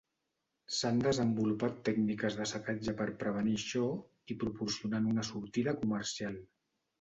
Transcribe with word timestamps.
S'han 0.75 1.01
desenvolupat 1.07 1.75
tècniques 1.89 2.37
d'assecatge 2.39 2.95
per 3.01 3.07
prevenir 3.19 3.53
això 3.59 3.85
i 4.33 4.39
proporcionant 4.45 5.11
una 5.13 5.27
sortida 5.29 5.77
comercial. 5.85 6.43